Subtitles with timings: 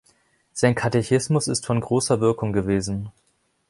[0.51, 3.11] Sein Katechismus ist von großer Wirkung gewesen.